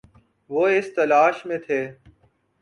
[0.49, 1.79] وہ اس تلاش میں تھے